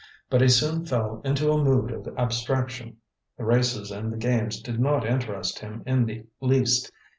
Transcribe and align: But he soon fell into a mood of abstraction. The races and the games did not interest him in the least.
But 0.31 0.41
he 0.41 0.49
soon 0.49 0.83
fell 0.83 1.21
into 1.23 1.51
a 1.51 1.63
mood 1.63 1.91
of 1.91 2.07
abstraction. 2.17 2.97
The 3.37 3.45
races 3.45 3.91
and 3.91 4.11
the 4.11 4.17
games 4.17 4.59
did 4.59 4.79
not 4.79 5.05
interest 5.05 5.59
him 5.59 5.83
in 5.85 6.05
the 6.07 6.25
least. 6.39 6.91